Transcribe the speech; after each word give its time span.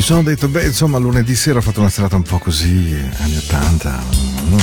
sono 0.00 0.22
detto, 0.22 0.48
beh, 0.48 0.64
insomma, 0.64 0.96
lunedì 0.96 1.34
sera 1.34 1.58
ho 1.58 1.62
fatto 1.62 1.80
una 1.80 1.90
serata 1.90 2.16
un 2.16 2.22
po' 2.22 2.38
così, 2.38 2.96
anni 3.18 3.36
80. 3.36 4.02
Mm. 4.48 4.58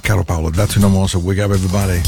Caro 0.00 0.24
Paolo, 0.24 0.48
datti 0.50 0.78
una 0.78 0.88
mossa, 0.88 1.18
wake 1.18 1.42
up 1.42 1.52
everybody. 1.52 2.00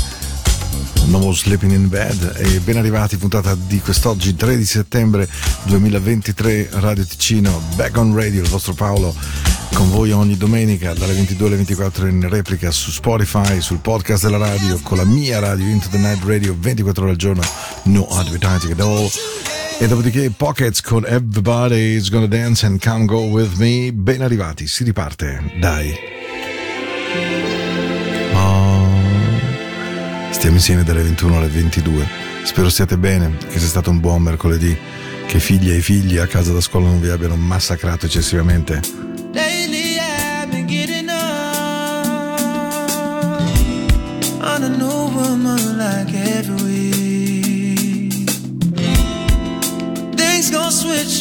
No 1.07 1.19
more 1.19 1.35
sleeping 1.35 1.73
in 1.73 1.89
bed. 1.89 2.35
E 2.39 2.61
ben 2.61 2.79
arrivati, 2.79 3.17
puntata 3.17 3.55
di 3.55 3.79
quest'oggi, 3.81 4.35
13 4.35 4.65
settembre 4.65 5.29
2023, 5.65 6.69
Radio 6.73 7.05
Ticino, 7.05 7.61
back 7.75 7.97
on 7.99 8.15
radio, 8.15 8.43
il 8.43 8.49
vostro 8.49 8.73
Paolo 8.73 9.15
con 9.77 9.91
voi 9.91 10.11
ogni 10.11 10.39
domenica 10.39 10.95
dalle 10.95 11.13
22 11.13 11.47
alle 11.49 11.57
24 11.57 12.07
in 12.07 12.27
replica 12.31 12.71
su 12.71 12.91
Spotify, 12.91 13.61
sul 13.61 13.79
podcast 13.81 14.25
della 14.25 14.39
radio, 14.39 14.81
con 14.83 14.97
la 14.97 15.05
mia 15.05 15.39
radio 15.39 15.67
Into 15.67 15.89
the 15.91 15.99
Night 15.99 16.25
Radio 16.25 16.55
24 16.59 17.03
ore 17.03 17.11
al 17.11 17.19
giorno, 17.19 17.43
no 17.83 18.07
advertising 18.07 18.73
at 18.73 18.81
all. 18.81 19.66
E 19.79 19.87
dopodiché 19.89 20.31
Pockets 20.31 20.81
con 20.81 21.05
Everybody's 21.05 22.09
Gonna 22.09 22.27
Dance 22.27 22.65
and 22.65 22.83
Come 22.83 23.05
Go 23.05 23.25
With 23.25 23.57
Me. 23.59 23.93
Ben 23.93 24.23
arrivati, 24.23 24.67
si 24.67 24.85
riparte, 24.85 25.53
dai. 25.61 25.95
Oh. 28.33 28.89
Stiamo 30.31 30.57
insieme 30.57 30.83
dalle 30.83 31.03
21 31.03 31.37
alle 31.37 31.49
22. 31.49 32.09
Spero 32.45 32.71
stiate 32.71 32.97
bene, 32.97 33.37
che 33.51 33.59
sia 33.59 33.69
stato 33.69 33.91
un 33.91 34.01
buon 34.01 34.23
mercoledì, 34.23 34.75
che 35.27 35.39
figli 35.39 35.71
e 35.71 35.81
figli 35.81 36.17
a 36.17 36.27
casa 36.27 36.55
da 36.55 36.63
scuola 36.63 36.87
non 36.87 37.01
vi 37.01 37.11
abbiano 37.11 37.37
massacrato 37.37 38.07
eccessivamente. 38.07 39.16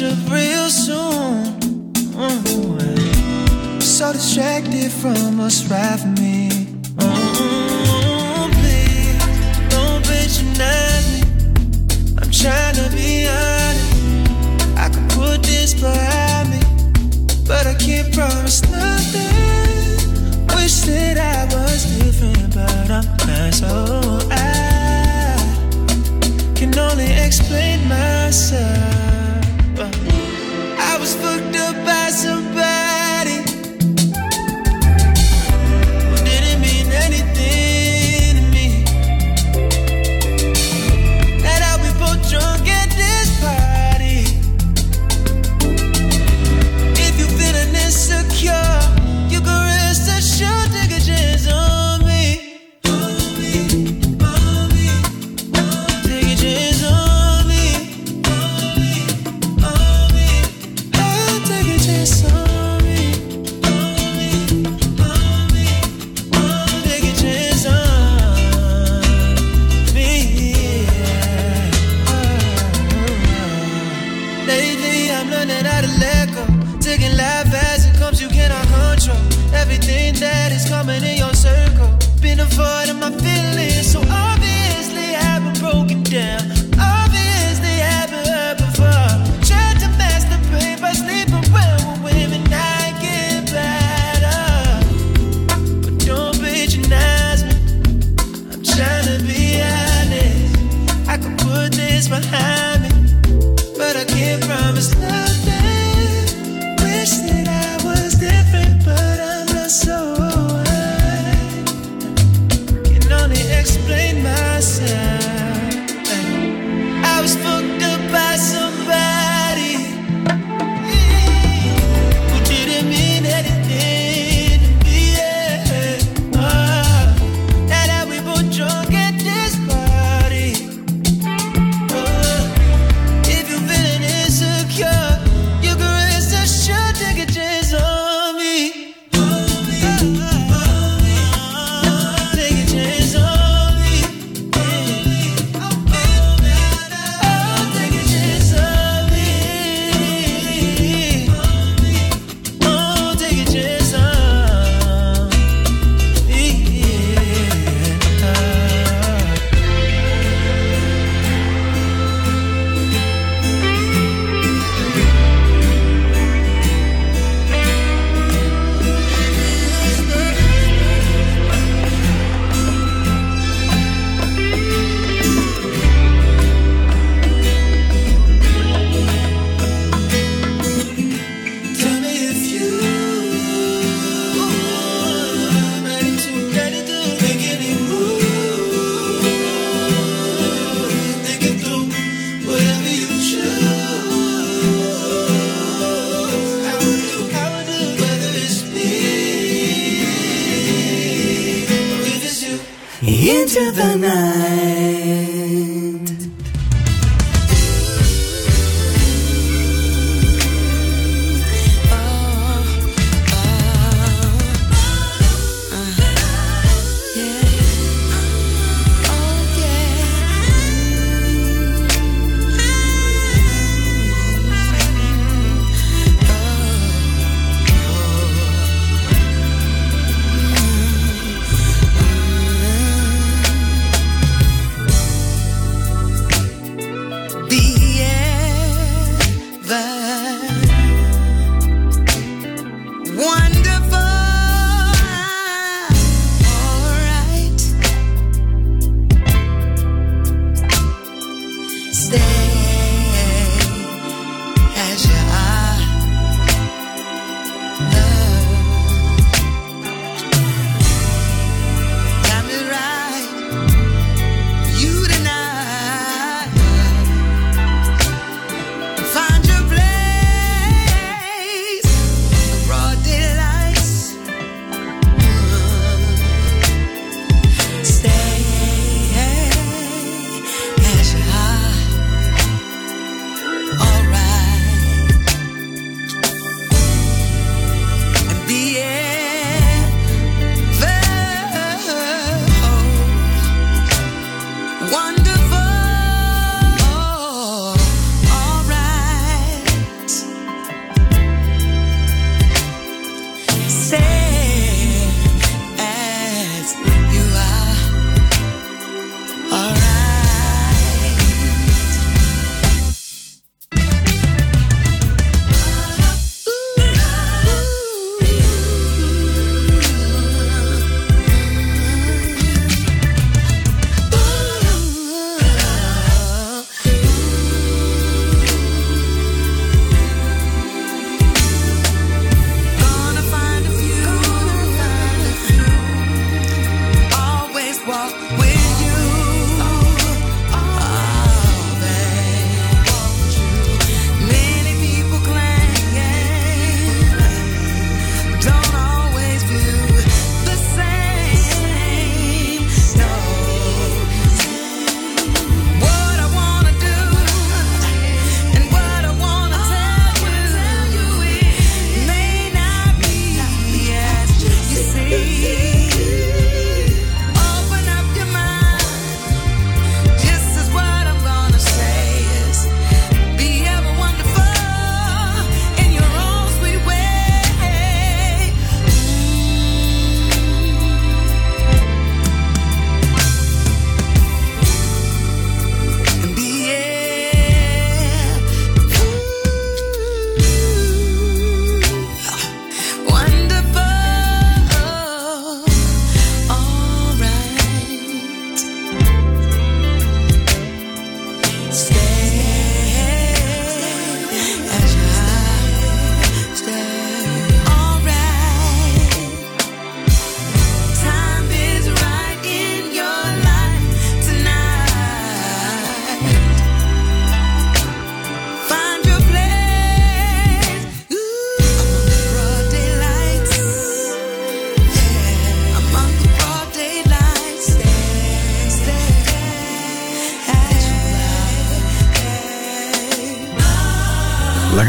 Up 0.01 0.29
real 0.29 0.69
soon. 0.69 1.59
Mm-hmm. 2.15 3.79
So 3.79 4.11
distracted 4.11 4.91
from 4.91 5.37
what's 5.37 5.63
right 5.65 5.99
for 5.99 6.07
me. 6.07 6.49
Mm-hmm. 6.95 8.51
Please, 8.59 9.17
don't 9.69 10.03
patronize 10.03 11.07
me. 11.13 11.21
I'm 12.19 12.31
trying 12.31 12.75
to 12.75 12.89
be 12.95 13.27
honest. 13.27 13.93
I 14.77 14.89
can 14.89 15.07
put 15.09 15.43
this 15.43 15.73
behind 15.73 16.49
me, 16.49 16.59
but 17.47 17.65
I 17.65 17.75
can't 17.75 18.13
promise 18.13 18.61
nothing. 18.63 19.33
Wish 20.55 20.81
that 20.87 21.17
I 21.17 21.45
was 21.55 21.85
different, 21.99 22.53
but 22.53 22.89
I'm 22.91 23.05
not 23.27 23.53
so 23.53 24.19
I 24.31 25.37
can 26.55 26.77
only 26.77 27.11
explain 27.25 27.87
myself. 27.87 29.14
I 29.77 30.97
was 30.99 31.15
fucked 31.15 31.55
up 31.57 31.75
by 31.85 32.09
somebody 32.09 32.44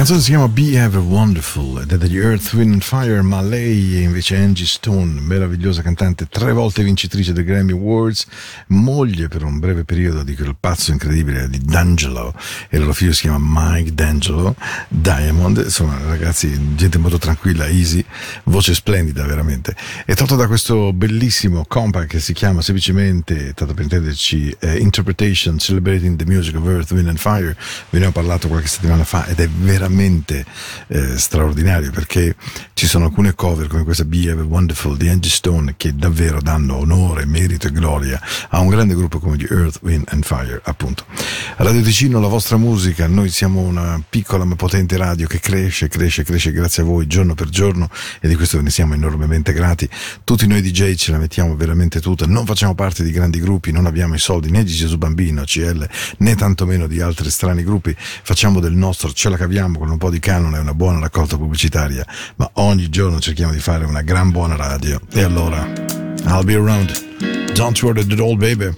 canzone 0.07 0.21
si 0.21 0.31
chiama 0.31 0.47
Be 0.47 0.81
Ever 0.81 1.01
Wonderful 1.01 1.81
ed 1.81 1.91
è 1.91 1.99
degli 1.99 2.17
Earth, 2.17 2.53
Wind 2.53 2.75
and 2.75 2.83
Fire, 2.83 3.23
ma 3.23 3.41
lei 3.41 3.97
è 3.97 4.05
invece 4.05 4.37
Angie 4.37 4.65
Stone, 4.65 5.21
meravigliosa 5.21 5.83
cantante, 5.83 6.29
tre 6.29 6.53
volte 6.53 6.85
vincitrice 6.85 7.33
dei 7.33 7.43
Grammy 7.43 7.73
Awards, 7.73 8.25
moglie 8.69 9.27
per 9.27 9.43
un 9.43 9.59
breve 9.59 9.83
periodo 9.83 10.23
di 10.23 10.37
quel 10.37 10.55
pazzo 10.61 10.93
incredibile 10.93 11.49
di 11.49 11.59
D'Angelo 11.59 12.33
e 12.69 12.77
il 12.77 12.83
loro 12.83 12.93
figlio 12.93 13.13
si 13.13 13.23
chiama 13.23 13.39
Mike 13.41 13.95
D'Angelo, 13.95 14.55
Diamond, 14.87 15.57
insomma 15.65 15.99
ragazzi, 16.07 16.77
gente 16.77 16.99
molto 16.99 17.19
tranquilla, 17.19 17.67
easy, 17.67 18.05
voce 18.45 18.75
splendida 18.75 19.27
veramente. 19.27 19.75
È 20.05 20.15
tratto 20.15 20.37
da 20.37 20.47
questo 20.47 20.93
bellissimo 20.93 21.65
compact 21.67 22.07
che 22.07 22.21
si 22.21 22.33
chiama 22.33 22.63
semplicemente, 22.63 23.55
tanto 23.55 23.75
per 23.75 23.83
intenderci, 23.83 24.57
eh, 24.61 24.79
Interpretation 24.79 25.59
Celebrating 25.59 26.17
the 26.17 26.27
Music 26.27 26.55
of 26.55 26.65
Earth, 26.69 26.93
Wind 26.93 27.09
and 27.09 27.19
Fire, 27.19 27.57
ve 27.91 27.99
ne 27.99 28.07
ho 28.07 28.13
parlato 28.13 28.47
qualche 28.47 28.69
settimana 28.69 29.03
fa 29.03 29.27
ed 29.27 29.41
è 29.41 29.49
veramente 29.49 29.95
veramente 29.97 30.45
eh, 30.89 31.19
straordinario 31.19 31.91
perché 31.91 32.37
ci 32.75 32.87
sono 32.87 33.07
alcune 33.07 33.35
cover 33.35 33.67
come 33.67 33.83
questa 33.83 34.05
Be 34.05 34.29
Ever 34.29 34.45
Wonderful 34.45 34.97
di 34.97 35.09
Angie 35.09 35.31
Stone 35.31 35.75
che 35.77 35.95
davvero 35.95 36.43
danno 36.43 36.77
onore, 36.77 37.25
merito 37.25 37.69
e 37.69 37.73
gloria 37.73 38.21
a 38.51 38.61
un 38.61 38.69
grande 38.69 38.95
gruppo 38.95 39.19
come 39.19 39.37
gli 39.37 39.47
Earth, 39.49 39.79
Wind 39.83 40.05
and 40.09 40.25
Fire 40.25 40.61
appunto. 40.65 41.05
Radio 41.57 41.81
Ticino, 41.83 42.21
la 42.21 42.29
vostra 42.29 42.59
musica, 42.59 43.07
noi 43.07 43.31
siamo 43.31 43.61
una 43.61 44.01
piccola 44.07 44.45
ma 44.45 44.55
potente 44.55 44.97
radio 44.99 45.27
che 45.27 45.41
cresce, 45.41 45.89
cresce, 45.89 46.23
cresce 46.23 46.53
grazie 46.53 46.83
a 46.83 46.87
voi 46.87 47.07
giorno 47.07 47.35
per 47.35 47.49
giorno 47.49 47.89
e 48.21 48.29
di 48.29 48.35
questo 48.35 48.59
ve 48.59 48.65
ne 48.65 48.71
siamo 48.71 48.95
enormemente 48.95 49.53
grati. 49.55 49.89
Tutti 50.25 50.47
noi 50.47 50.61
DJ 50.61 50.95
ce 50.95 51.13
la 51.13 51.19
mettiamo 51.19 51.57
veramente 51.57 52.01
tutta, 52.01 52.27
non 52.27 52.45
facciamo 52.45 52.75
parte 52.75 53.03
di 53.03 53.11
grandi 53.11 53.41
gruppi, 53.41 53.73
non 53.73 53.87
abbiamo 53.87 54.15
i 54.15 54.19
soldi 54.19 54.51
né 54.51 54.63
di 54.63 54.73
Gesù 54.73 54.99
Bambino, 54.99 55.45
CL, 55.45 55.89
né 56.19 56.35
tantomeno 56.35 56.87
di 56.87 57.01
altri 57.01 57.31
strani 57.31 57.65
gruppi, 57.65 57.97
facciamo 57.97 58.61
del 58.61 58.75
nostro, 58.75 59.13
ce 59.13 59.31
la 59.31 59.37
caviamo 59.37 59.79
con 59.87 59.93
un 59.93 59.99
po' 59.99 60.11
di 60.11 60.19
canone 60.19 60.57
e 60.57 60.61
una 60.61 60.75
buona 60.75 60.99
raccolta 60.99 61.37
pubblicitaria, 61.37 62.05
ma 62.37 62.51
ogni 62.55 62.89
giorno 62.89 63.21
cerchiamo 63.21 63.53
di 63.53 63.61
fare 63.61 63.85
una 63.85 64.03
gran 64.03 64.31
buona 64.31 64.57
radio. 64.57 65.01
E 65.13 65.23
allora, 65.23 65.65
I'll 66.27 66.45
be 66.45 66.55
around. 66.55 67.53
Don't 67.55 67.81
worry 67.83 68.05
the 68.05 68.21
old 68.21 68.39
baby. 68.39 68.75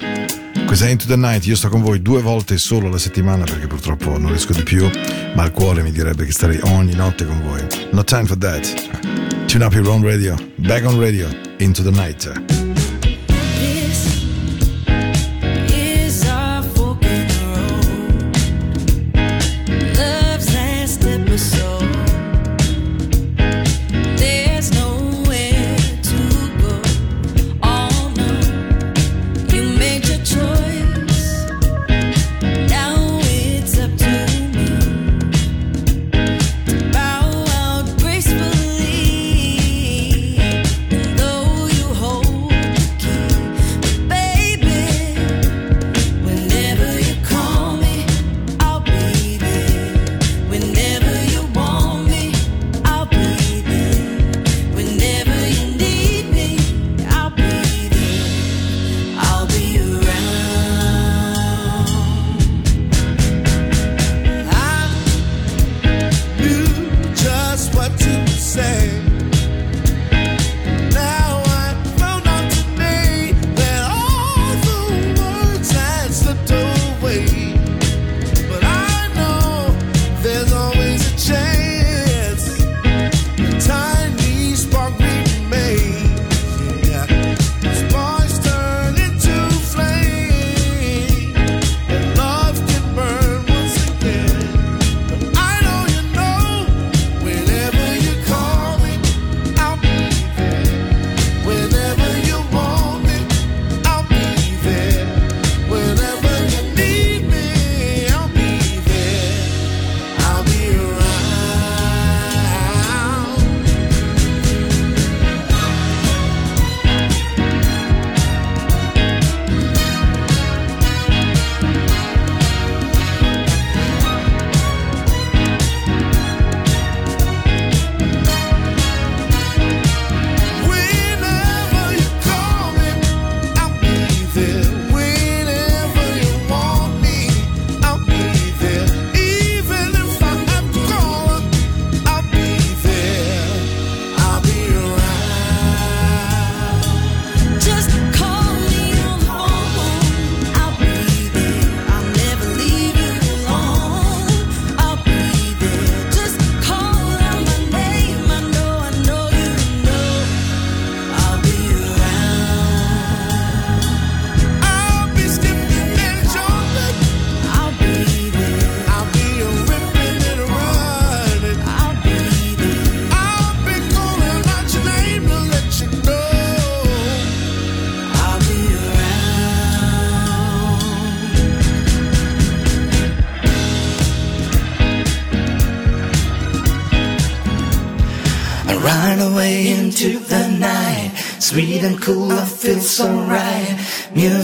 Questa 0.66 0.86
è 0.86 0.90
Into 0.90 1.06
the 1.06 1.16
Night, 1.16 1.46
io 1.46 1.56
sto 1.56 1.70
con 1.70 1.80
voi 1.80 2.02
due 2.02 2.20
volte 2.20 2.58
solo 2.58 2.88
alla 2.88 2.98
settimana 2.98 3.44
perché 3.44 3.66
purtroppo 3.66 4.18
non 4.18 4.28
riesco 4.28 4.52
di 4.52 4.62
più, 4.62 4.88
ma 5.34 5.44
il 5.44 5.50
cuore 5.50 5.82
mi 5.82 5.90
direbbe 5.90 6.26
che 6.26 6.32
starei 6.32 6.60
ogni 6.64 6.94
notte 6.94 7.24
con 7.24 7.40
voi. 7.42 7.66
No 7.92 8.04
time 8.04 8.26
for 8.26 8.36
that. 8.36 9.46
Tune 9.46 9.64
up 9.64 9.72
your 9.72 9.88
own 9.88 10.02
radio, 10.02 10.36
back 10.56 10.84
on 10.84 10.98
radio, 11.00 11.26
Into 11.56 11.82
the 11.82 11.90
Night. 11.90 12.67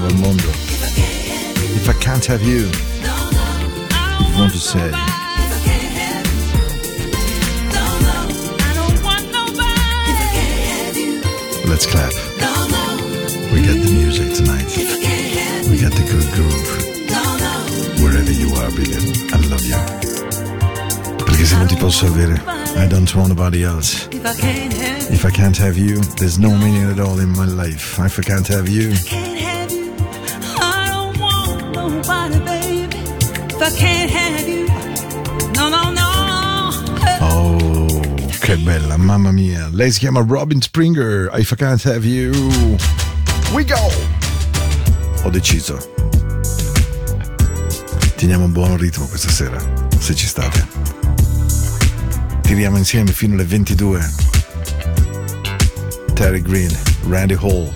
Al 0.00 0.14
mondo. 0.14 0.48
If 1.74 1.88
I 1.88 1.92
can't 1.94 2.24
have 2.26 2.42
you, 2.42 2.70
you 4.20 4.38
want 4.38 4.52
to 4.52 4.58
say, 4.58 4.90
let's 11.68 11.86
clap. 11.86 12.12
We 13.52 13.60
got 13.66 13.76
the 13.84 13.90
music 13.92 14.34
tonight. 14.34 14.68
We 15.68 15.78
got 15.78 15.92
the 15.92 16.04
good 16.10 16.28
groove. 16.32 16.70
Wherever 18.00 18.32
you 18.32 18.54
are, 18.56 18.70
baby, 18.70 18.96
I 19.32 19.36
love 19.48 19.64
you. 19.64 19.76
Perché 21.24 21.44
se 21.44 21.56
non 21.56 21.66
ti 21.66 21.76
posso 21.76 22.06
avere, 22.06 22.40
I 22.76 22.86
don't 22.86 23.12
want 23.14 23.28
nobody 23.28 23.62
else. 23.64 24.08
If 24.10 25.24
I 25.24 25.30
can't 25.30 25.56
have 25.58 25.76
you, 25.76 26.00
there's 26.16 26.38
no 26.38 26.50
meaning 26.50 26.90
at 26.90 26.98
all 26.98 27.18
in 27.18 27.30
my 27.36 27.46
life. 27.46 27.98
If 27.98 28.18
I 28.18 28.22
can't 28.22 28.46
have 28.48 28.68
you. 28.68 28.92
Oh, 37.20 37.86
che 38.40 38.56
bella, 38.56 38.96
mamma 38.96 39.30
mia. 39.30 39.68
Lei 39.72 39.90
si 39.90 40.00
chiama 40.00 40.24
Robin 40.26 40.60
Springer. 40.60 41.30
If 41.34 41.52
I 41.52 41.56
can't 41.56 41.82
have 41.84 42.04
you, 42.04 42.32
we 43.52 43.64
go. 43.64 43.90
Ho 45.24 45.30
deciso. 45.30 45.78
Teniamo 48.16 48.44
un 48.44 48.52
buon 48.52 48.76
ritmo 48.76 49.06
questa 49.06 49.30
sera, 49.30 49.58
se 49.98 50.14
ci 50.14 50.26
state. 50.26 50.66
Tiriamo 52.42 52.76
insieme 52.76 53.12
fino 53.12 53.34
alle 53.34 53.44
22. 53.44 54.00
Terry 56.14 56.42
Green, 56.42 56.70
Randy 57.08 57.34
Hall. 57.34 57.72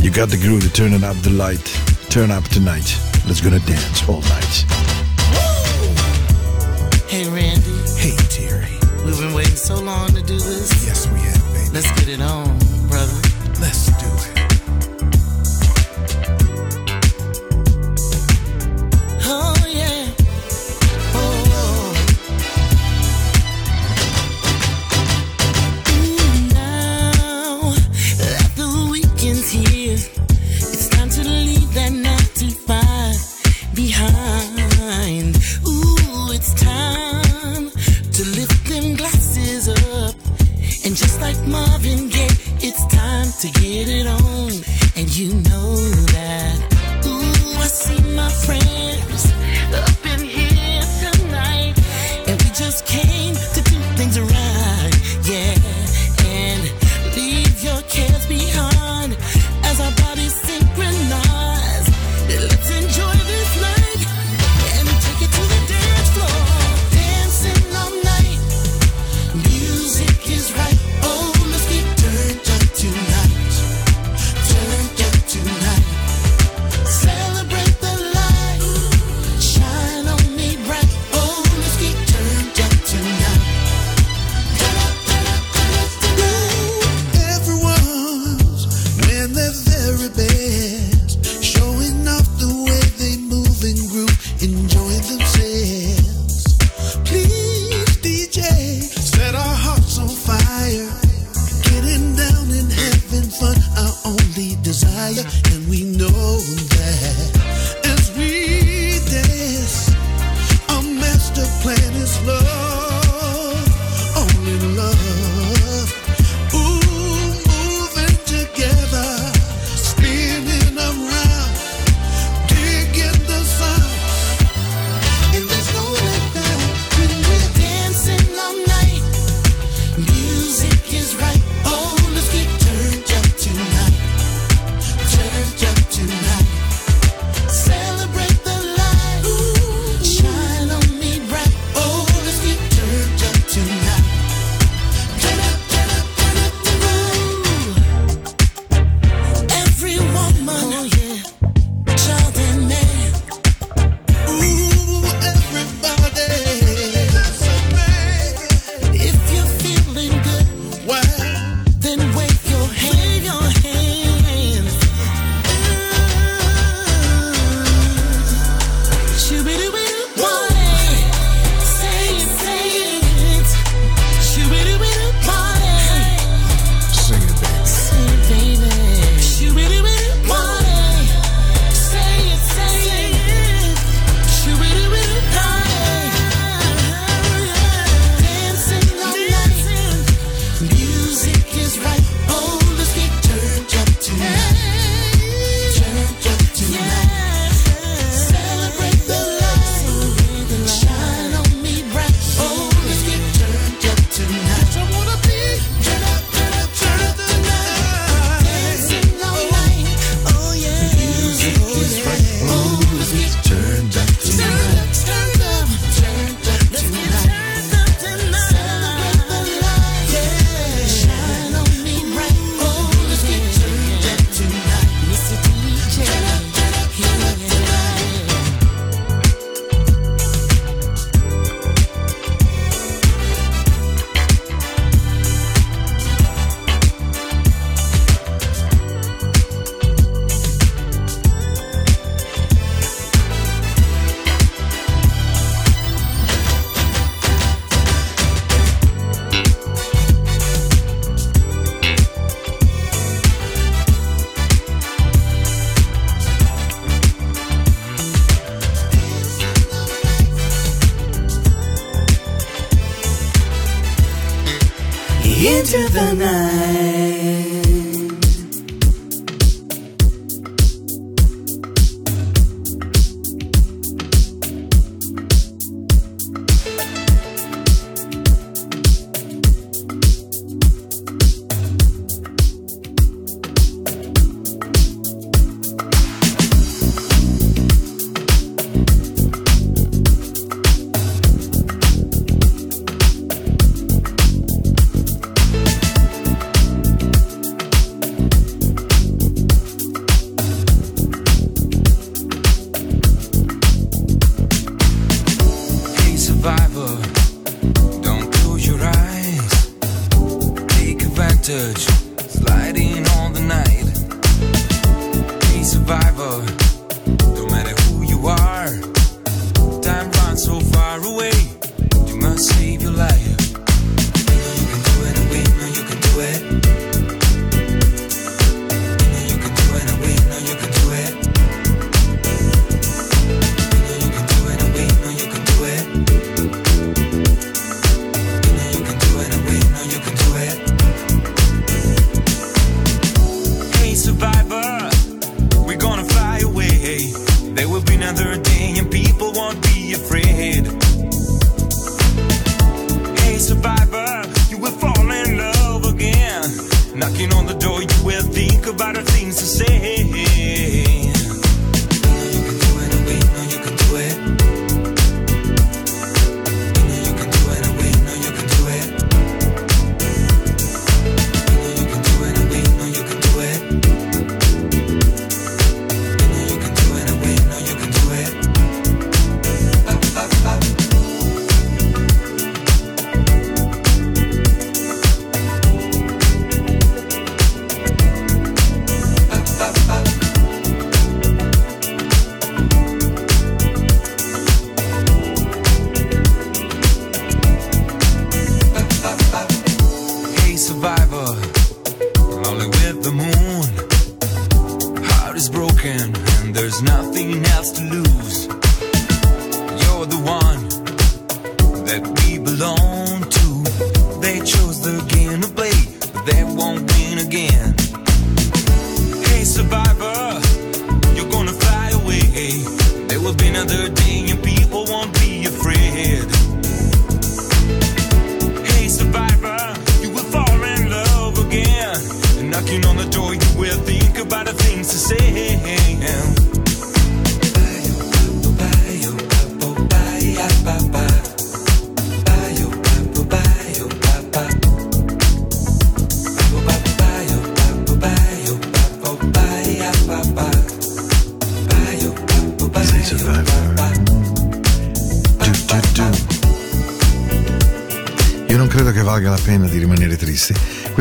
You 0.00 0.10
got 0.10 0.28
the 0.28 0.38
groove, 0.38 0.62
to 0.62 0.70
turn 0.70 0.92
up 1.02 1.16
the 1.22 1.30
light. 1.30 1.66
Turn 2.08 2.30
up 2.30 2.46
tonight. 2.48 2.96
Let's 3.26 3.40
gonna 3.40 3.58
dance 3.60 4.04
all 4.06 4.20
night. 4.20 4.73
so 9.64 9.80
long 9.80 10.06
to 10.08 10.20
do 10.20 10.38
this. 10.38 10.86
Yes, 10.86 11.06
we 11.06 11.20
have, 11.20 11.42
baby. 11.54 11.70
Let's 11.72 11.90
get 11.98 12.08
it 12.08 12.20
on, 12.20 12.58
brother. 12.88 13.18
Let's. 13.62 13.93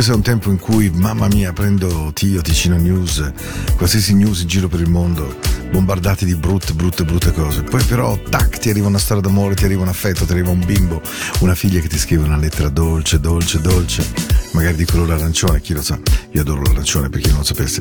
Questo 0.03 0.19
è 0.19 0.21
un 0.21 0.29
tempo 0.29 0.49
in 0.49 0.59
cui, 0.59 0.89
mamma 0.89 1.29
mia, 1.29 1.53
prendo 1.53 2.11
Tio, 2.13 2.41
Ticino 2.41 2.75
News, 2.75 3.31
qualsiasi 3.77 4.13
news 4.13 4.41
in 4.41 4.47
giro 4.49 4.67
per 4.67 4.81
il 4.81 4.89
mondo, 4.89 5.37
bombardati 5.71 6.25
di 6.25 6.35
brutte, 6.35 6.73
brutte, 6.73 7.05
brutte 7.05 7.31
cose. 7.31 7.63
Poi 7.63 7.81
però, 7.85 8.19
tac, 8.19 8.57
ti 8.57 8.69
arriva 8.69 8.87
una 8.87 8.97
storia 8.97 9.21
d'amore, 9.21 9.55
ti 9.55 9.63
arriva 9.63 9.83
un 9.83 9.87
affetto, 9.87 10.25
ti 10.25 10.33
arriva 10.33 10.49
un 10.49 10.61
bimbo, 10.65 11.01
una 11.39 11.55
figlia 11.55 11.79
che 11.79 11.87
ti 11.87 11.97
scrive 11.97 12.25
una 12.25 12.35
lettera 12.35 12.67
dolce, 12.67 13.21
dolce, 13.21 13.61
dolce, 13.61 14.05
magari 14.51 14.75
di 14.75 14.83
colore 14.83 15.13
arancione, 15.13 15.61
chi 15.61 15.71
lo 15.71 15.81
sa. 15.81 15.97
Io 16.31 16.41
adoro 16.41 16.63
l'arancione 16.63 17.07
per 17.07 17.21
chi 17.21 17.29
non 17.29 17.37
lo 17.37 17.45
sapesse. 17.45 17.79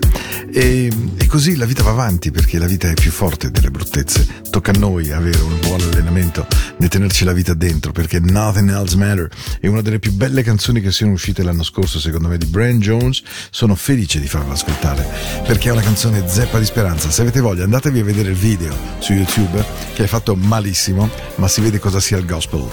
E, 0.52 0.92
e 1.16 1.26
così 1.26 1.56
la 1.56 1.66
vita 1.66 1.82
va 1.82 1.90
avanti 1.90 2.30
perché 2.30 2.56
la 2.60 2.66
vita 2.66 2.88
è 2.88 2.94
più 2.94 3.10
forte 3.10 3.50
delle 3.50 3.72
bruttezze. 3.72 4.42
Tocca 4.48 4.70
a 4.70 4.78
noi 4.78 5.10
avere 5.10 5.40
un 5.40 5.58
buon 5.58 5.80
allenamento 5.80 6.46
nel 6.82 6.90
tenerci 6.90 7.24
la 7.24 7.32
vita 7.32 7.54
dentro 7.54 7.92
perché 7.92 8.18
Nothing 8.18 8.70
Else 8.70 8.96
Matter 8.96 9.28
è 9.60 9.68
una 9.68 9.82
delle 9.82 10.00
più 10.00 10.10
belle 10.12 10.42
canzoni 10.42 10.80
che 10.80 10.90
siano 10.90 11.12
uscite 11.12 11.44
l'anno 11.44 11.62
scorso 11.62 12.00
secondo 12.00 12.26
me 12.26 12.36
di 12.38 12.46
Brian 12.46 12.80
Jones. 12.80 13.22
Sono 13.50 13.76
felice 13.76 14.18
di 14.18 14.26
farla 14.26 14.54
ascoltare 14.54 15.06
perché 15.46 15.68
è 15.68 15.72
una 15.72 15.80
canzone 15.80 16.26
zeppa 16.26 16.58
di 16.58 16.64
speranza. 16.64 17.08
Se 17.08 17.22
avete 17.22 17.38
voglia 17.38 17.62
andatevi 17.62 18.00
a 18.00 18.04
vedere 18.04 18.30
il 18.30 18.34
video 18.34 18.76
su 18.98 19.12
YouTube 19.12 19.64
che 19.94 20.04
è 20.04 20.06
fatto 20.08 20.34
malissimo 20.34 21.08
ma 21.36 21.46
si 21.46 21.60
vede 21.60 21.78
cosa 21.78 22.00
sia 22.00 22.18
il 22.18 22.26
gospel. 22.26 22.68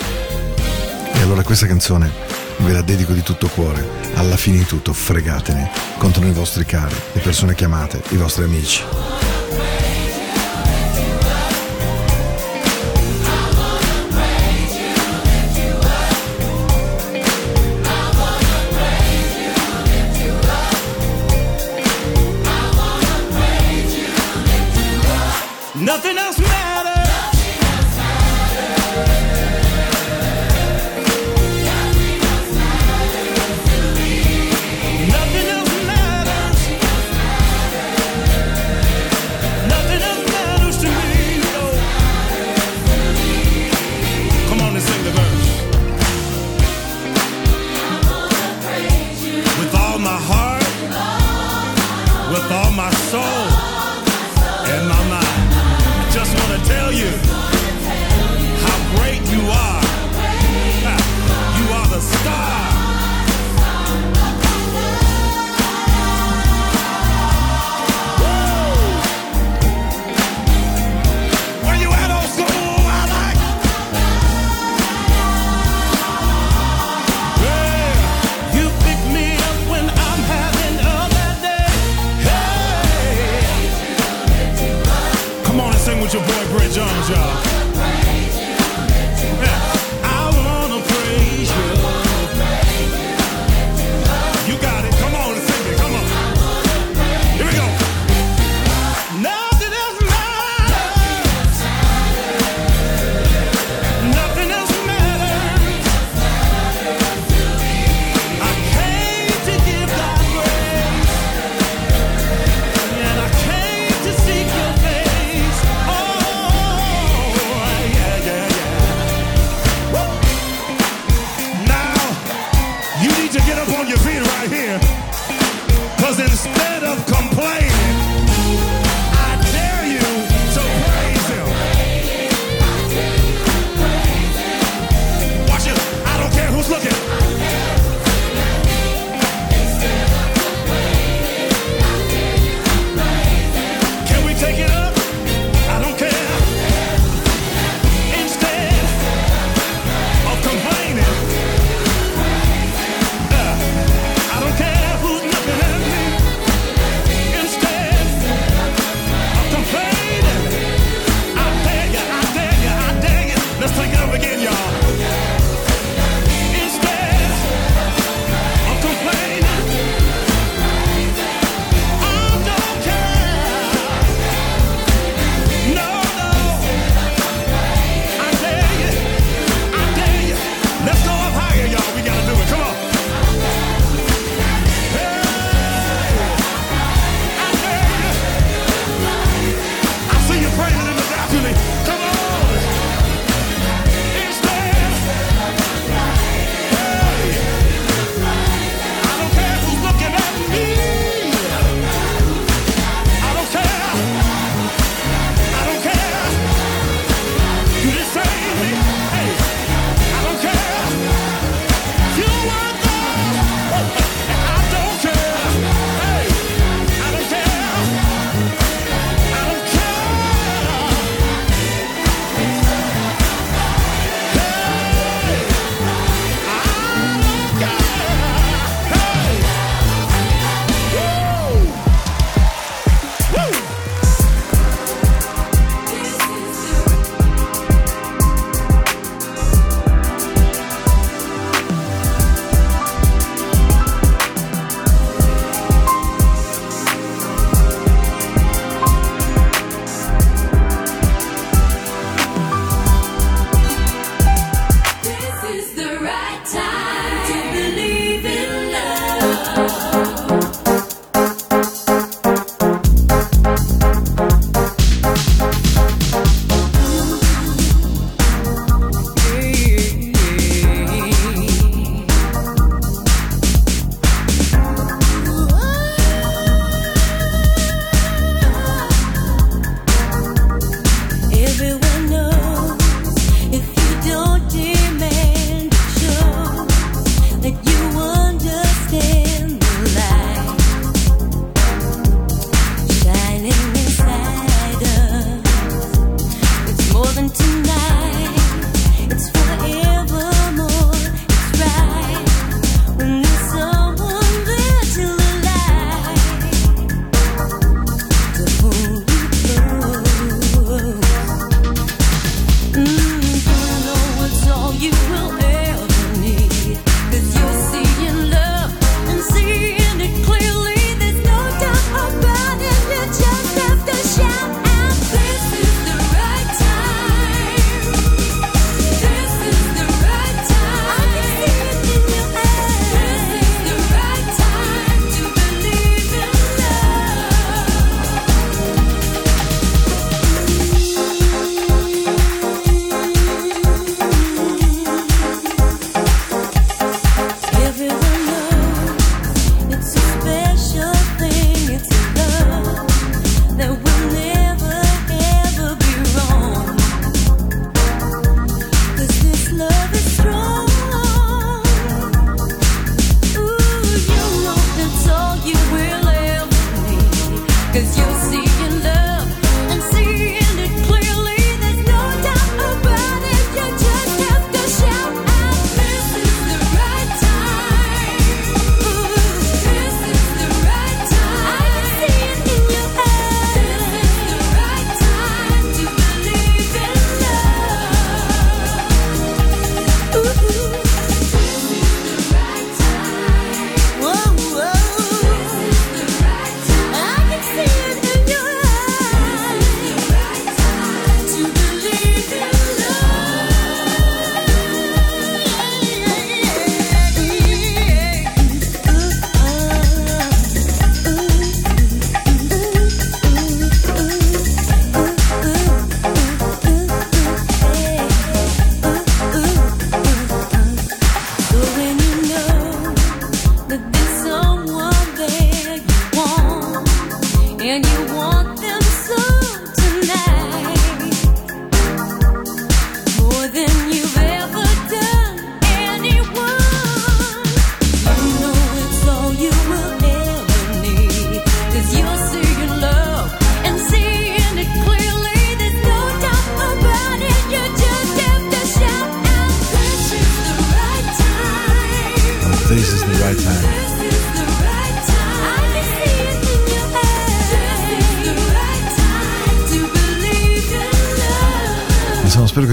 E 1.14 1.22
allora 1.22 1.44
questa 1.44 1.68
canzone 1.68 2.12
ve 2.58 2.74
la 2.74 2.82
dedico 2.82 3.14
di 3.14 3.22
tutto 3.22 3.48
cuore. 3.48 3.88
Alla 4.16 4.38
fine 4.38 4.58
di 4.58 4.66
tutto, 4.66 4.92
fregatene. 4.92 5.70
Contano 5.98 6.26
i 6.26 6.32
vostri 6.32 6.66
cari, 6.66 6.96
le 7.14 7.22
persone 7.22 7.54
che 7.54 7.66
amate, 7.66 8.02
i 8.10 8.16
vostri 8.16 8.44
amici. 8.44 9.29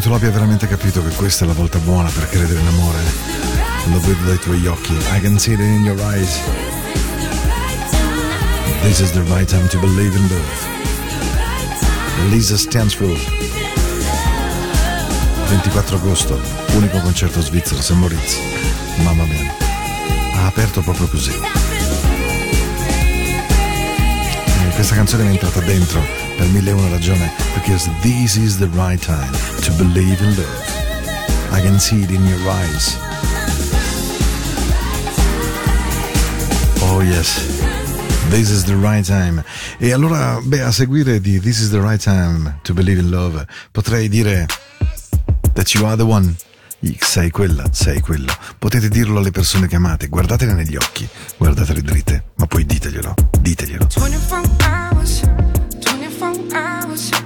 Tu 0.06 0.12
l'abbia 0.12 0.30
veramente 0.30 0.68
capito 0.68 1.02
che 1.02 1.12
questa 1.16 1.42
è 1.44 1.48
la 1.48 1.52
volta 1.52 1.78
buona 1.78 2.08
per 2.08 2.28
credere 2.28 2.60
in 2.60 2.66
amore. 2.68 2.98
Lo 3.90 3.98
vedo 3.98 4.22
dai 4.24 4.38
tuoi 4.38 4.64
occhi. 4.68 4.92
I 4.92 5.20
can 5.20 5.36
see 5.36 5.54
it 5.54 5.58
in 5.58 5.82
your 5.82 5.98
eyes. 5.98 6.38
This 8.82 9.00
is 9.00 9.10
the 9.10 9.22
right 9.22 9.48
time 9.48 9.66
to 9.66 9.80
believe 9.80 10.16
in 10.16 10.28
love. 10.28 10.44
Lisa 12.30 12.56
Stansfield. 12.56 13.18
24 15.48 15.96
agosto, 15.96 16.40
unico 16.74 17.00
concerto 17.00 17.40
svizzero, 17.40 17.82
St. 17.82 17.94
Moritz. 17.94 18.38
Mamma 19.02 19.24
mia. 19.24 19.52
Ha 20.34 20.46
aperto 20.46 20.82
proprio 20.82 21.08
così. 21.08 21.32
E 24.68 24.74
questa 24.74 24.94
canzone 24.94 25.24
mi 25.24 25.30
è 25.30 25.32
entrata 25.32 25.58
dentro 25.62 26.25
per 26.36 26.46
mille 26.48 26.70
e 26.70 26.72
una 26.72 26.88
ragione, 26.88 27.30
because 27.54 27.90
this 28.02 28.36
is 28.36 28.58
the 28.58 28.68
right 28.74 29.00
time 29.00 29.32
to 29.62 29.72
believe 29.72 30.22
in 30.22 30.34
love. 30.34 30.74
I 31.52 31.60
can 31.60 31.78
see 31.78 32.02
it 32.02 32.10
in 32.10 32.24
your 32.26 32.40
eyes. 32.48 32.96
Oh 36.82 37.02
yes. 37.02 37.64
This 38.28 38.50
is 38.50 38.64
the 38.64 38.74
right 38.74 39.06
time. 39.06 39.44
E 39.78 39.92
allora, 39.92 40.40
beh, 40.42 40.62
a 40.62 40.72
seguire 40.72 41.20
di 41.20 41.38
This 41.38 41.60
is 41.60 41.70
the 41.70 41.80
right 41.80 42.02
time 42.02 42.58
to 42.62 42.74
believe 42.74 43.00
in 43.00 43.08
love, 43.08 43.46
potrei 43.70 44.08
dire 44.08 44.46
that 45.54 45.72
you 45.74 45.86
are 45.86 45.96
the 45.96 46.02
one. 46.02 46.34
Sei 47.00 47.30
quella, 47.30 47.64
sei 47.72 48.00
quello. 48.00 48.32
Potete 48.58 48.88
dirlo 48.88 49.18
alle 49.18 49.30
persone 49.30 49.66
che 49.66 49.76
amate, 49.76 50.08
guardatele 50.08 50.52
negli 50.52 50.76
occhi, 50.76 51.08
guardatele 51.36 51.82
dritte, 51.82 52.24
ma 52.36 52.46
poi 52.46 52.66
diteglielo, 52.66 53.14
diteglielo. 53.40 53.86
24 53.94 54.56
hours, 54.68 55.22
24 56.18 56.56
hours, 56.56 57.25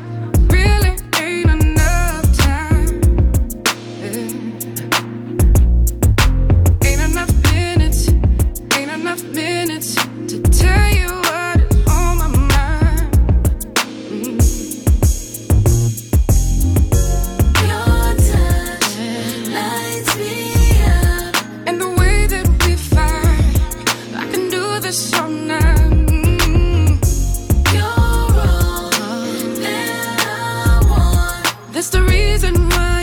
That's 31.81 31.89
the 31.89 32.03
reason 32.03 32.69
why 32.69 33.00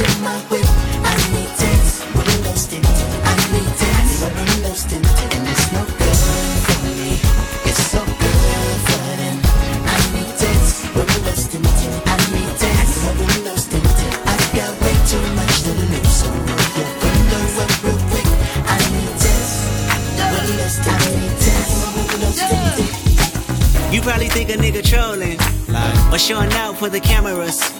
You 0.00 0.06
better 0.06 0.22
know 0.22 0.32
it 0.32 0.44
real 0.48 0.48
quick. 0.48 0.64
I 1.04 1.12
need 1.30 1.60
it, 1.60 1.84
but 2.14 2.24
I'm 2.26 2.40
lost. 2.46 2.72
I 2.72 3.36
need 3.52 3.68
it, 3.68 4.00
but 4.20 4.32
I'm 4.40 4.62
lost 4.62 4.92
in 4.92 5.04
it. 5.04 5.14
You 23.92 24.00
probably 24.00 24.28
think 24.28 24.48
a 24.48 24.52
nigga 24.54 24.82
trolling. 24.82 25.38
Or 26.10 26.18
showing 26.18 26.52
out 26.54 26.78
for 26.78 26.88
the 26.88 27.00
cameras. 27.00 27.79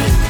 Thank 0.00 0.24
you. 0.24 0.29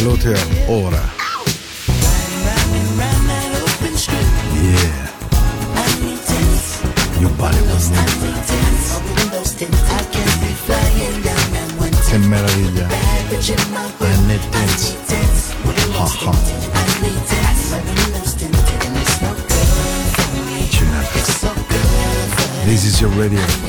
glúteo 0.00 0.36
ora. 0.68 1.02
Yeah. 4.62 5.08
Your 7.20 7.30
body 7.30 7.60
was 7.62 7.90
moving. 7.90 8.34
Qué 12.10 12.18
maravilla. 12.18 12.88
I 14.00 14.16
need 14.26 14.42
dance. 14.52 14.94
Ha 15.94 16.06
ha. 16.06 16.32
This 22.64 22.84
is 22.84 23.00
your 23.00 23.10
radio. 23.10 23.67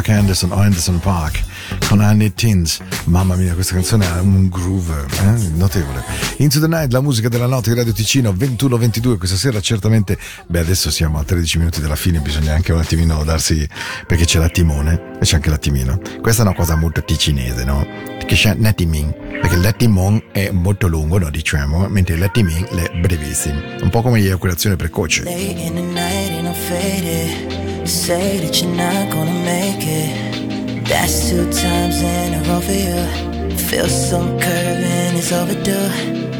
Park 0.00 0.18
Anderson, 0.18 0.52
Anderson 0.52 0.98
Park 0.98 1.42
con 1.86 2.00
Annie 2.00 2.32
Teens. 2.32 2.80
Mamma 3.04 3.34
mia, 3.34 3.52
questa 3.52 3.74
canzone 3.74 4.06
ha 4.06 4.22
un 4.22 4.48
groove 4.48 4.94
eh, 5.10 5.48
notevole. 5.56 6.02
Into 6.38 6.58
the 6.58 6.66
Night, 6.66 6.90
la 6.90 7.02
musica 7.02 7.28
della 7.28 7.46
notte 7.46 7.68
di 7.68 7.76
Radio 7.76 7.92
Ticino 7.92 8.32
21-22. 8.32 9.18
Questa 9.18 9.36
sera 9.36 9.60
certamente, 9.60 10.16
beh, 10.46 10.60
adesso 10.60 10.90
siamo 10.90 11.18
a 11.18 11.24
13 11.24 11.58
minuti 11.58 11.82
dalla 11.82 11.96
fine, 11.96 12.20
bisogna 12.20 12.54
anche 12.54 12.72
un 12.72 12.78
attimino 12.78 13.22
darsi, 13.24 13.68
perché 14.06 14.24
c'è 14.24 14.38
l'attimone 14.38 15.18
e 15.20 15.24
c'è 15.26 15.34
anche 15.34 15.50
l'attimino. 15.50 16.00
Questa 16.22 16.44
è 16.44 16.46
una 16.46 16.54
cosa 16.54 16.76
molto 16.76 17.04
ticinese, 17.04 17.64
no? 17.64 17.86
Che 18.24 18.34
c'è 18.34 18.56
l'attiming, 18.58 19.14
perché 19.42 19.56
l'attimon 19.56 20.22
è 20.32 20.50
molto 20.50 20.88
lungo, 20.88 21.18
no, 21.18 21.28
diciamo, 21.28 21.88
mentre 21.88 22.16
l'attiming 22.16 22.68
è 22.68 22.98
brevissimo. 23.00 23.60
Un 23.82 23.90
po' 23.90 24.00
come 24.00 24.18
l'eiaculazione 24.20 24.76
precoce. 24.76 25.24
Late 25.24 25.40
in 25.40 25.74
the 25.74 25.82
night 25.82 26.30
and 26.38 26.46
I'm 26.46 26.54
faded. 26.54 27.59
Say 27.84 28.38
that 28.38 28.60
you're 28.60 28.74
not 28.74 29.10
gonna 29.12 29.44
make 29.44 29.82
it. 29.82 30.86
That's 30.88 31.30
two 31.30 31.44
times 31.52 32.02
in 32.02 32.34
a 32.34 32.42
row 32.48 32.60
for 32.60 32.72
you. 32.72 33.56
Feel 33.56 33.88
some 33.88 34.38
curving, 34.38 35.16
it's 35.16 35.32
overdue. 35.32 35.88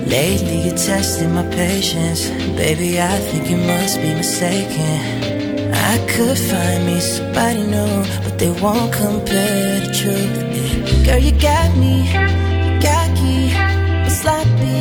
Lately 0.07 0.63
you're 0.67 0.77
testing 0.77 1.35
my 1.35 1.47
patience. 1.49 2.29
Baby, 2.57 3.01
I 3.01 3.19
think 3.19 3.49
you 3.49 3.57
must 3.57 4.01
be 4.01 4.13
mistaken. 4.15 5.73
I 5.73 5.99
could 6.09 6.39
find 6.39 6.87
me 6.87 7.01
somebody 7.01 7.63
new, 7.63 8.05
but 8.25 8.39
they 8.39 8.51
won't 8.51 8.93
compare 8.93 9.81
the 9.81 9.93
truth. 10.01 11.05
Girl, 11.05 11.19
you 11.19 11.33
got 11.33 11.77
me, 11.77 12.07
cocky, 12.83 13.53
but 14.05 14.11
sloppy. 14.11 14.81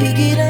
You 0.00 0.14
get 0.16 0.49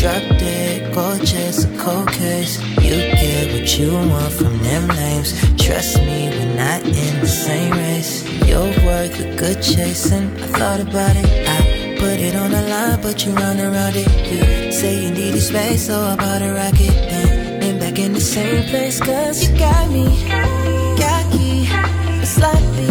Drop 0.00 0.22
dead, 0.38 0.94
gorgeous, 0.94 1.64
a 1.64 1.76
cold 1.76 2.08
case. 2.08 2.58
You 2.80 2.96
get 3.20 3.52
what 3.52 3.78
you 3.78 3.92
want 3.92 4.32
from 4.32 4.56
them 4.60 4.88
names. 4.88 5.38
Trust 5.62 5.98
me, 5.98 6.30
we're 6.30 6.54
not 6.56 6.82
in 6.86 7.20
the 7.20 7.26
same 7.26 7.72
race. 7.72 8.24
You're 8.48 8.72
worth 8.86 9.20
a 9.20 9.36
good 9.36 9.60
chasing. 9.60 10.32
I 10.40 10.46
thought 10.56 10.80
about 10.80 11.16
it, 11.16 11.28
I 11.46 11.96
put 12.00 12.18
it 12.18 12.34
on 12.34 12.50
the 12.50 12.62
line, 12.62 13.02
but 13.02 13.26
you 13.26 13.34
run 13.34 13.60
around 13.60 13.94
it. 13.94 14.08
You 14.32 14.72
say 14.72 15.04
you 15.04 15.10
need 15.10 15.34
needed 15.34 15.42
space, 15.42 15.88
so 15.88 16.00
I 16.00 16.16
bought 16.16 16.40
a 16.40 16.54
rocket. 16.54 16.96
Then, 17.10 17.60
then 17.60 17.78
back 17.78 17.98
in 17.98 18.14
the 18.14 18.22
same 18.22 18.64
place, 18.70 18.98
cause 19.00 19.46
you 19.46 19.58
got 19.58 19.90
me. 19.90 20.06
Cocky, 20.96 21.66
sloppy. 22.24 22.88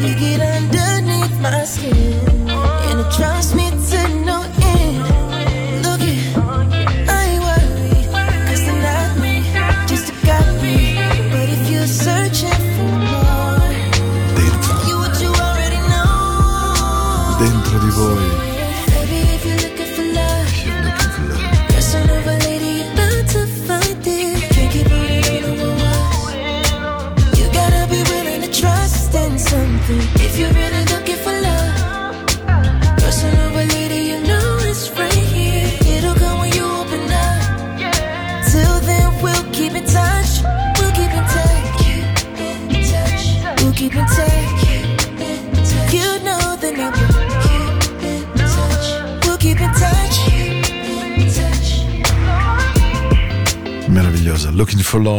You 0.00 0.14
get 0.18 0.40
underneath 0.40 1.38
my 1.38 1.64
skin. 1.64 2.48
And 2.88 3.00
it 3.00 3.12
drives 3.12 3.54
me 3.54 3.65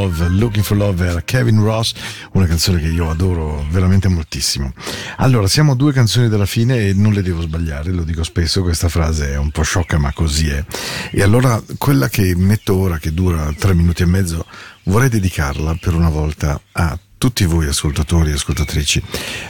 Love, 0.08 0.30
Looking 0.30 0.64
for 0.64 0.78
Love 0.78 1.05
era 1.05 1.22
Kevin 1.22 1.62
Ross, 1.62 1.93
una 2.32 2.45
canzone 2.45 2.80
che 2.80 2.88
io 2.88 3.10
adoro 3.10 3.66
veramente 3.70 4.08
moltissimo. 4.08 4.72
Allora, 5.18 5.47
siamo 5.47 5.76
due 5.76 5.91
canzoni 5.91 6.30
dalla 6.30 6.45
fine 6.45 6.88
e 6.88 6.93
non 6.93 7.12
le 7.12 7.22
devo 7.22 7.41
sbagliare, 7.41 7.91
lo 7.91 8.03
dico 8.03 8.24
spesso, 8.24 8.62
questa 8.62 8.88
frase 8.88 9.34
è 9.34 9.38
un 9.38 9.51
po' 9.51 9.64
sciocca 9.64 9.97
ma 9.97 10.14
così 10.14 10.47
è. 10.47 10.64
E 11.12 11.22
allora 11.22 11.62
quella 11.78 12.08
che 12.08 12.34
metto 12.38 12.78
ora, 12.78 12.99
che 12.99 13.14
dura 13.14 13.53
tre 13.58 13.74
minuti 13.74 14.03
e 14.03 14.05
mezzo, 14.05 14.45
vorrei 14.86 15.10
dedicarla 15.10 15.78
per 15.80 15.93
una 15.93 16.10
volta 16.10 16.60
a 16.72 16.97
tutti 17.18 17.45
voi 17.45 17.68
ascoltatori 17.68 18.30
e 18.30 18.34
ascoltatrici, 18.34 19.01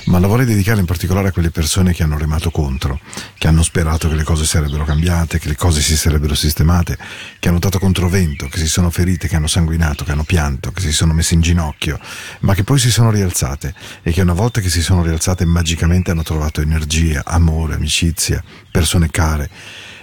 ma 0.05 0.19
la 0.19 0.27
vorrei 0.27 0.45
dedicare 0.45 0.79
in 0.79 0.85
particolare 0.85 1.27
a 1.27 1.31
quelle 1.31 1.51
persone 1.51 1.93
che 1.93 2.03
hanno 2.03 2.17
remato 2.17 2.49
contro, 2.49 2.99
che 3.37 3.47
hanno 3.47 3.61
sperato 3.61 4.07
che 4.07 4.15
le 4.15 4.23
cose 4.23 4.45
sarebbero 4.45 4.85
cambiate, 4.85 5.37
che 5.37 5.49
le 5.49 5.55
cose 5.55 5.81
si 5.81 5.97
sarebbero 5.97 6.33
sistemate, 6.33 6.97
che 7.39 7.49
hanno 7.49 7.59
dato 7.59 7.77
controvento, 7.77 8.47
che 8.47 8.57
si 8.57 8.67
sono 8.67 8.89
ferite, 8.89 9.27
che 9.27 9.35
hanno 9.35 9.47
sanguinato, 9.47 10.05
che 10.05 10.11
hanno 10.11 10.23
pianto, 10.23 10.71
che 10.71 10.81
si 10.81 10.93
sono 10.93 11.13
messe 11.13 11.33
in 11.33 11.41
ginocchio, 11.41 11.99
ma 12.41 12.53
che 12.53 12.63
poi 12.63 12.79
si 12.79 12.89
sono 12.89 13.11
rialzate 13.11 13.73
e 14.01 14.11
che 14.11 14.21
una 14.21 14.33
volta 14.33 14.61
che 14.61 14.69
si 14.69 14.81
sono 14.81 15.03
rialzate 15.03 15.43
magicamente 15.45 16.11
hanno 16.11 16.23
trovato 16.23 16.61
energia, 16.61 17.23
amore, 17.25 17.75
amicizia, 17.75 18.41
persone 18.71 19.09
care 19.09 19.49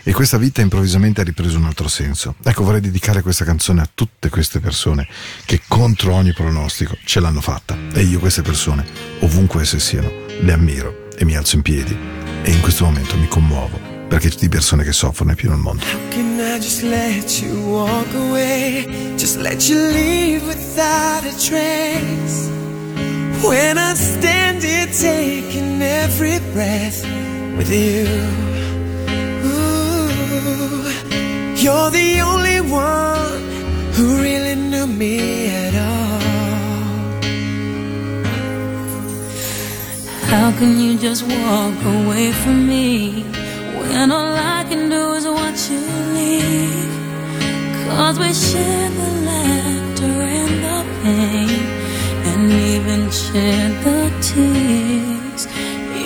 e 0.06 0.12
questa 0.12 0.36
vita 0.36 0.60
improvvisamente 0.60 1.22
ha 1.22 1.24
ripreso 1.24 1.56
un 1.56 1.64
altro 1.64 1.88
senso. 1.88 2.36
Ecco, 2.44 2.62
vorrei 2.62 2.82
dedicare 2.82 3.22
questa 3.22 3.44
canzone 3.44 3.80
a 3.80 3.88
tutte 3.92 4.28
queste 4.28 4.60
persone 4.60 5.08
che 5.46 5.62
contro 5.66 6.12
ogni 6.12 6.34
pronostico 6.34 6.96
ce 7.04 7.20
l'hanno 7.20 7.40
fatta. 7.40 7.76
E 7.94 8.02
io 8.02 8.18
queste 8.18 8.42
persone, 8.42 8.84
ovunque 9.20 9.62
esse 9.62 9.80
siano, 9.80 10.10
le 10.40 10.52
ammiro 10.52 11.08
e 11.16 11.24
mi 11.24 11.34
alzo 11.34 11.56
in 11.56 11.62
piedi. 11.62 11.96
E 12.42 12.50
in 12.50 12.60
questo 12.60 12.84
momento 12.84 13.16
mi 13.16 13.26
commuovo 13.26 13.92
perché 14.06 14.30
di 14.38 14.48
persone 14.48 14.84
che 14.84 14.92
soffrono 14.92 15.32
è 15.32 15.34
pieno 15.34 15.54
il 15.54 15.60
mondo. 15.60 15.84
Can 16.10 16.38
I 16.38 16.58
just 16.60 16.82
let 16.82 17.40
you 17.40 17.56
walk 17.66 18.14
away? 18.14 19.14
Just 19.16 19.38
let 19.38 19.66
you 19.68 19.78
leave 19.90 20.44
without 20.46 21.24
a 21.24 21.34
trace. 21.38 22.50
When 23.40 23.78
I 23.78 23.94
stand 23.94 24.62
here 24.62 24.86
taking 24.86 25.80
every 25.80 26.38
breath 26.52 27.02
with 27.56 27.70
you. 27.70 28.63
You're 30.44 31.90
the 31.90 32.20
only 32.20 32.60
one 32.60 33.42
who 33.94 34.20
really 34.20 34.54
knew 34.54 34.86
me 34.86 35.48
at 35.48 35.74
all. 35.74 36.20
How 40.28 40.52
can 40.58 40.78
you 40.78 40.98
just 40.98 41.22
walk 41.22 41.78
away 41.96 42.32
from 42.32 42.68
me 42.68 43.22
when 43.78 44.12
all 44.12 44.34
I 44.36 44.66
can 44.68 44.90
do 44.90 45.14
is 45.14 45.26
watch 45.26 45.70
you 45.70 45.80
leave? 46.18 46.92
Cause 47.86 48.18
we 48.18 48.30
share 48.34 48.90
the 49.00 49.10
laughter 49.30 50.14
and 50.36 50.54
the 50.66 50.78
pain, 51.02 51.64
and 52.28 52.52
even 52.52 53.10
share 53.10 53.70
the 53.84 53.98
tears. 54.20 55.42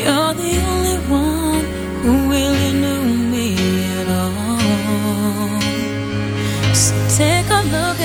You're 0.00 0.34
the 0.34 0.52
only 0.68 0.77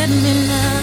at 0.04 0.10
me 0.10 0.34
now. 0.52 0.82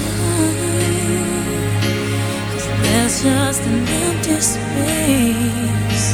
There's 2.82 3.16
just 3.22 3.62
an 3.70 3.78
empty 4.02 4.36
space. 4.54 6.06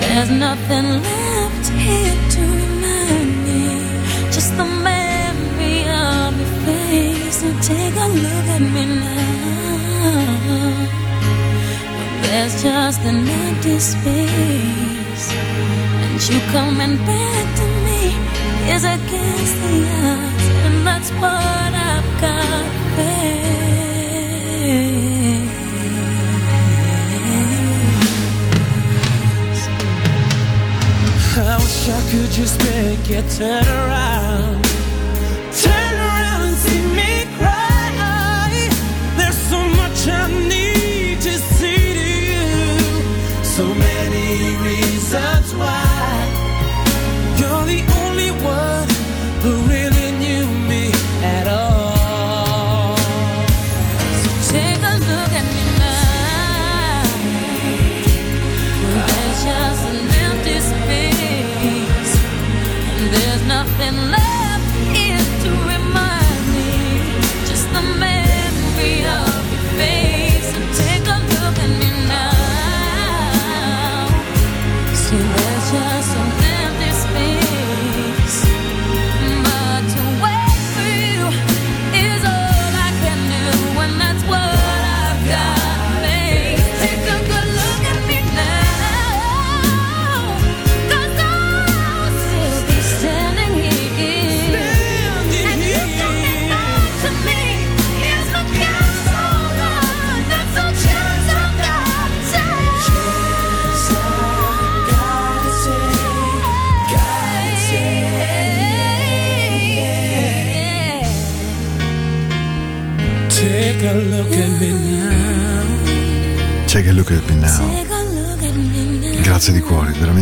There's 0.00 0.30
nothing 0.46 0.86
left 1.08 1.66
here 1.86 2.18
to 2.34 2.42
remind 2.60 3.30
me. 3.46 3.62
Just 4.36 4.50
the 4.60 4.68
memory 4.90 5.78
of 6.06 6.30
your 6.40 6.54
face. 6.66 7.36
So 7.40 7.48
take 7.72 7.96
a 8.06 8.08
look 8.24 8.46
at 8.56 8.64
me 8.74 8.84
now. 9.06 9.80
There's 12.22 12.54
just 12.62 13.00
an 13.10 13.20
empty 13.42 13.78
space. 13.92 15.26
And 16.04 16.18
you 16.28 16.38
coming 16.54 16.94
back 17.10 17.46
to 17.60 17.66
me 17.86 18.02
is 18.74 18.84
against 18.96 19.56
the 19.64 19.74
odds. 20.10 20.46
And 20.66 20.76
that's 20.86 21.10
what 21.22 21.70
face. 21.74 21.89
I 22.22 22.26
wish 31.56 31.88
I 31.88 32.00
could 32.10 32.30
just 32.30 32.62
make 32.64 33.10
it 33.10 33.30
turn 33.30 33.66
around. 33.66 34.59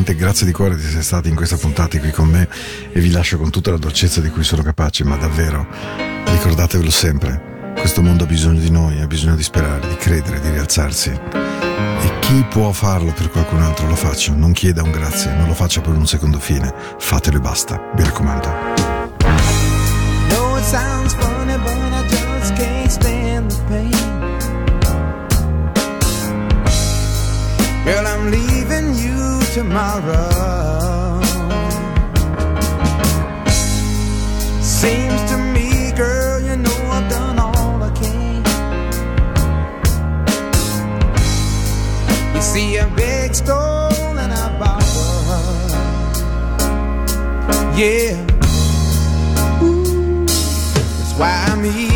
Veramente 0.09 0.15
grazie 0.15 0.47
di 0.47 0.53
cuore 0.53 0.77
di 0.77 0.85
essere 0.85 1.03
stati 1.03 1.29
in 1.29 1.35
questa 1.35 1.57
puntata 1.57 1.99
qui 1.99 2.11
con 2.11 2.29
me 2.29 2.49
e 2.93 3.01
vi 3.01 3.11
lascio 3.11 3.37
con 3.37 3.51
tutta 3.51 3.71
la 3.71 3.79
dolcezza 3.79 4.21
di 4.21 4.31
cui 4.31 4.45
sono 4.45 4.63
capace, 4.63 5.05
ma 5.05 5.17
davvero 5.17 5.67
ricordatevelo 6.25 6.91
sempre, 6.91 7.73
questo 7.79 8.03
mondo 8.03 8.25
ha 8.25 8.27
bisogno 8.27 8.61
di 8.61 8.71
noi, 8.71 9.01
ha 9.01 9.07
bisogno 9.07 9.35
di 9.35 9.43
sperare, 9.43 9.87
di 9.89 9.97
credere, 9.97 10.41
di 10.41 10.51
rialzarsi. 10.51 11.11
E 11.11 12.19
chi 12.21 12.45
può 12.49 12.73
farlo 12.73 13.13
per 13.13 13.31
qualcun 13.31 13.61
altro 13.61 13.87
lo 13.87 13.97
faccia, 13.97 14.33
non 14.33 14.53
chieda 14.53 14.83
un 14.83 14.91
grazie, 14.91 15.35
non 15.35 15.47
lo 15.47 15.55
faccia 15.55 15.81
per 15.81 15.95
un 15.95 16.07
secondo 16.07 16.39
fine, 16.39 16.73
fatelo 16.99 17.37
e 17.37 17.41
basta, 17.41 17.91
mi 17.95 18.05
raccomando. 18.05 18.77
know 21.21 21.28
tomorrow. 29.59 31.21
Seems 34.63 35.21
to 35.31 35.37
me, 35.55 35.91
girl, 35.97 36.41
you 36.41 36.57
know 36.57 36.81
I've 36.97 37.11
done 37.11 37.39
all 37.41 37.83
I 37.83 37.91
can. 38.01 38.45
You 42.35 42.41
see 42.41 42.77
a 42.77 42.87
big 42.95 43.35
stone 43.35 44.17
and 44.23 44.33
I 44.33 44.47
borrow. 44.61 45.43
Yeah. 47.77 48.15
That's 50.99 51.15
why 51.19 51.33
I'm 51.49 51.65
easy. 51.65 51.88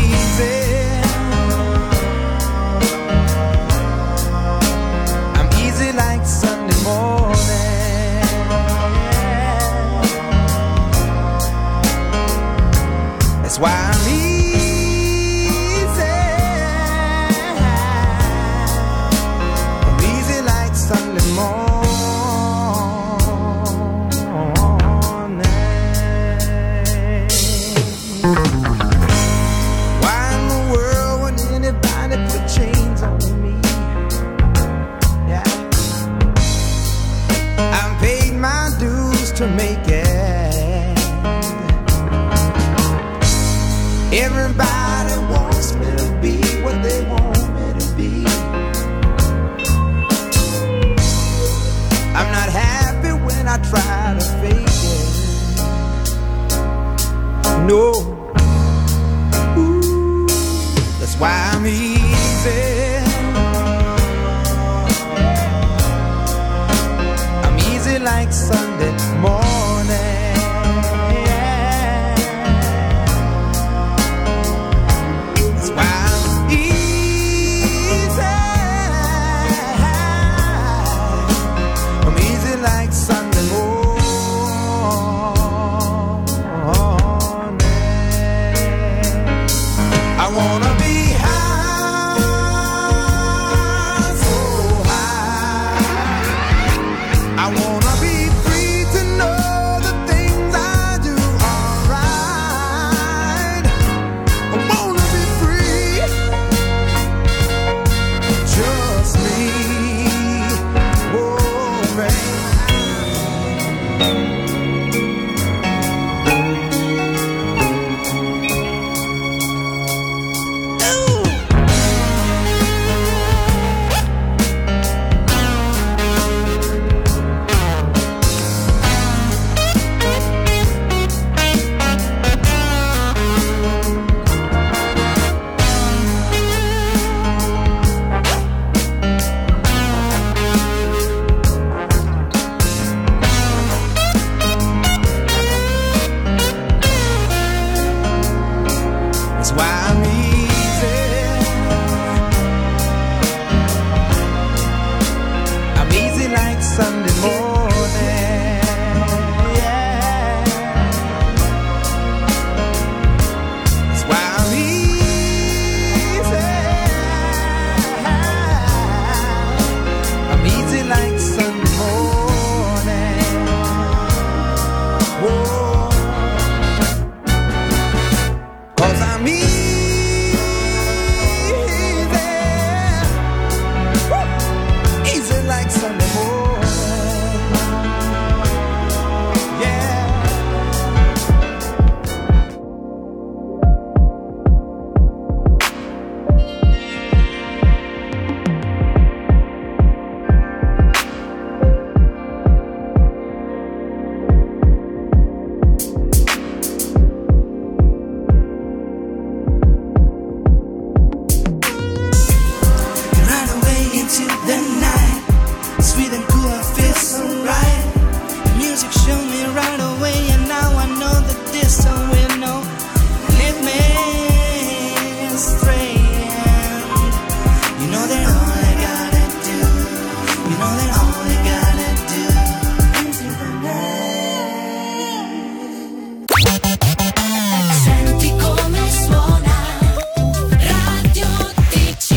fall 21.43 21.72